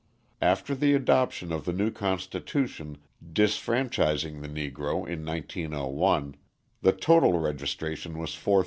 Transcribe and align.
After 0.41 0.73
the 0.73 0.95
adoption 0.95 1.51
of 1.51 1.65
the 1.65 1.71
new 1.73 1.91
constitution 1.91 2.97
disfranchising 3.23 4.41
the 4.41 4.47
Negro 4.49 5.07
in 5.07 5.23
1901, 5.23 6.35
the 6.81 6.91
total 6.91 7.37
registration 7.37 8.17
was 8.17 8.33
4,008. 8.33 8.59